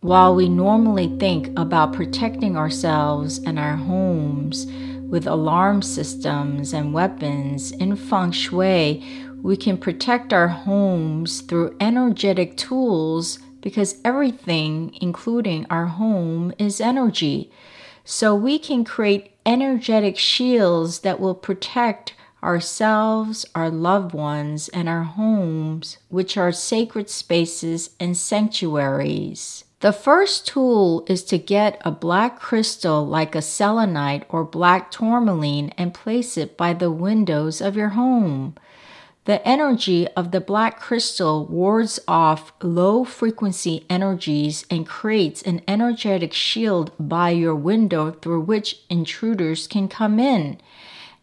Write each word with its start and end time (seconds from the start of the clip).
While 0.00 0.36
we 0.36 0.48
normally 0.48 1.08
think 1.18 1.50
about 1.58 1.92
protecting 1.92 2.56
ourselves 2.56 3.38
and 3.38 3.58
our 3.58 3.74
homes 3.74 4.64
with 5.10 5.26
alarm 5.26 5.82
systems 5.82 6.72
and 6.72 6.94
weapons 6.94 7.72
in 7.72 7.96
feng 7.96 8.30
shui, 8.30 9.02
we 9.42 9.56
can 9.56 9.76
protect 9.76 10.32
our 10.32 10.46
homes 10.46 11.40
through 11.40 11.76
energetic 11.80 12.56
tools 12.56 13.40
because 13.60 14.00
everything, 14.04 14.96
including 15.00 15.66
our 15.68 15.86
home, 15.86 16.52
is 16.60 16.80
energy. 16.80 17.50
So 18.04 18.36
we 18.36 18.60
can 18.60 18.84
create 18.84 19.32
energetic 19.44 20.16
shields 20.16 21.00
that 21.00 21.18
will 21.18 21.34
protect 21.34 22.14
ourselves, 22.40 23.44
our 23.56 23.68
loved 23.68 24.14
ones, 24.14 24.68
and 24.68 24.88
our 24.88 25.02
homes, 25.02 25.98
which 26.08 26.36
are 26.36 26.52
sacred 26.52 27.10
spaces 27.10 27.90
and 27.98 28.16
sanctuaries. 28.16 29.64
The 29.80 29.92
first 29.92 30.44
tool 30.44 31.04
is 31.06 31.22
to 31.24 31.38
get 31.38 31.80
a 31.84 31.92
black 31.92 32.40
crystal 32.40 33.06
like 33.06 33.36
a 33.36 33.42
selenite 33.42 34.24
or 34.28 34.42
black 34.42 34.90
tourmaline 34.90 35.72
and 35.78 35.94
place 35.94 36.36
it 36.36 36.56
by 36.56 36.72
the 36.72 36.90
windows 36.90 37.60
of 37.60 37.76
your 37.76 37.90
home. 37.90 38.56
The 39.26 39.46
energy 39.46 40.08
of 40.16 40.32
the 40.32 40.40
black 40.40 40.80
crystal 40.80 41.46
wards 41.46 42.00
off 42.08 42.52
low 42.60 43.04
frequency 43.04 43.86
energies 43.88 44.66
and 44.68 44.84
creates 44.84 45.42
an 45.42 45.62
energetic 45.68 46.32
shield 46.32 46.90
by 46.98 47.30
your 47.30 47.54
window 47.54 48.10
through 48.10 48.40
which 48.40 48.80
intruders 48.90 49.68
can 49.68 49.86
come 49.86 50.18
in. 50.18 50.58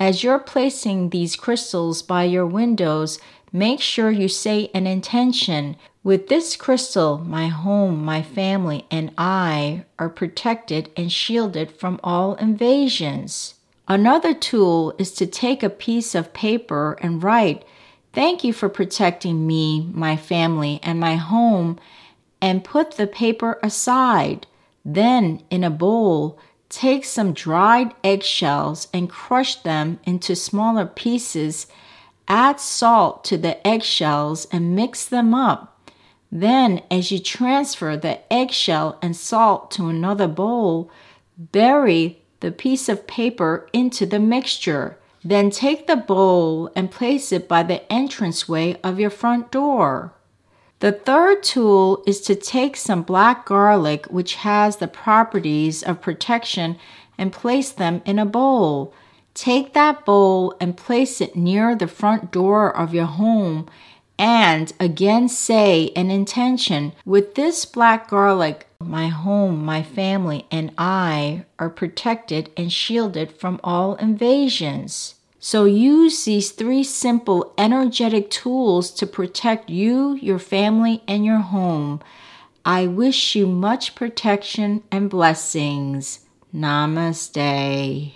As 0.00 0.24
you're 0.24 0.38
placing 0.38 1.10
these 1.10 1.36
crystals 1.36 2.02
by 2.02 2.24
your 2.24 2.46
windows, 2.46 3.20
make 3.52 3.80
sure 3.80 4.10
you 4.10 4.28
say 4.28 4.70
an 4.74 4.86
intention. 4.86 5.76
With 6.02 6.28
this 6.28 6.56
crystal, 6.56 7.18
my 7.18 7.48
home, 7.48 8.04
my 8.04 8.22
family, 8.22 8.86
and 8.90 9.12
I 9.18 9.84
are 9.98 10.08
protected 10.08 10.90
and 10.96 11.12
shielded 11.12 11.72
from 11.72 12.00
all 12.02 12.34
invasions. 12.36 13.54
Another 13.86 14.32
tool 14.34 14.94
is 14.98 15.12
to 15.14 15.26
take 15.26 15.62
a 15.62 15.68
piece 15.68 16.14
of 16.14 16.32
paper 16.32 16.96
and 17.00 17.22
write, 17.22 17.64
Thank 18.12 18.42
you 18.42 18.52
for 18.52 18.68
protecting 18.68 19.46
me, 19.46 19.88
my 19.92 20.16
family, 20.16 20.80
and 20.82 20.98
my 20.98 21.16
home, 21.16 21.78
and 22.40 22.64
put 22.64 22.92
the 22.92 23.06
paper 23.06 23.58
aside. 23.62 24.46
Then, 24.84 25.42
in 25.50 25.62
a 25.62 25.70
bowl, 25.70 26.38
take 26.68 27.04
some 27.04 27.32
dried 27.32 27.92
eggshells 28.02 28.88
and 28.94 29.10
crush 29.10 29.56
them 29.56 30.00
into 30.04 30.34
smaller 30.34 30.86
pieces. 30.86 31.66
Add 32.30 32.60
salt 32.60 33.24
to 33.24 33.36
the 33.36 33.66
eggshells 33.66 34.46
and 34.52 34.76
mix 34.76 35.04
them 35.04 35.34
up. 35.34 35.90
Then, 36.30 36.80
as 36.88 37.10
you 37.10 37.18
transfer 37.18 37.96
the 37.96 38.20
eggshell 38.32 38.98
and 39.02 39.16
salt 39.16 39.72
to 39.72 39.88
another 39.88 40.28
bowl, 40.28 40.92
bury 41.36 42.22
the 42.38 42.52
piece 42.52 42.88
of 42.88 43.08
paper 43.08 43.68
into 43.72 44.06
the 44.06 44.20
mixture. 44.20 44.96
Then 45.24 45.50
take 45.50 45.88
the 45.88 45.96
bowl 45.96 46.70
and 46.76 46.92
place 46.92 47.32
it 47.32 47.48
by 47.48 47.64
the 47.64 47.82
entranceway 47.92 48.76
of 48.84 49.00
your 49.00 49.10
front 49.10 49.50
door. 49.50 50.14
The 50.78 50.92
third 50.92 51.42
tool 51.42 52.04
is 52.06 52.20
to 52.22 52.36
take 52.36 52.76
some 52.76 53.02
black 53.02 53.44
garlic, 53.44 54.06
which 54.06 54.36
has 54.36 54.76
the 54.76 54.86
properties 54.86 55.82
of 55.82 56.00
protection, 56.00 56.78
and 57.18 57.32
place 57.32 57.72
them 57.72 58.02
in 58.06 58.20
a 58.20 58.24
bowl. 58.24 58.94
Take 59.34 59.72
that 59.74 60.04
bowl 60.04 60.54
and 60.60 60.76
place 60.76 61.20
it 61.20 61.36
near 61.36 61.74
the 61.74 61.86
front 61.86 62.30
door 62.30 62.76
of 62.76 62.94
your 62.94 63.06
home 63.06 63.68
and 64.20 64.70
again 64.78 65.30
say 65.30 65.92
an 65.96 66.10
intention 66.10 66.92
with 67.06 67.36
this 67.36 67.64
black 67.64 68.10
garlic, 68.10 68.66
my 68.78 69.08
home, 69.08 69.64
my 69.64 69.82
family, 69.82 70.46
and 70.50 70.72
I 70.76 71.46
are 71.58 71.70
protected 71.70 72.50
and 72.54 72.70
shielded 72.70 73.32
from 73.32 73.60
all 73.64 73.94
invasions. 73.94 75.14
So 75.38 75.64
use 75.64 76.26
these 76.26 76.50
three 76.50 76.84
simple 76.84 77.54
energetic 77.56 78.28
tools 78.28 78.90
to 78.90 79.06
protect 79.06 79.70
you, 79.70 80.16
your 80.16 80.38
family, 80.38 81.02
and 81.08 81.24
your 81.24 81.38
home. 81.38 82.02
I 82.62 82.88
wish 82.88 83.34
you 83.34 83.46
much 83.46 83.94
protection 83.94 84.82
and 84.92 85.08
blessings. 85.08 86.26
Namaste. 86.54 88.12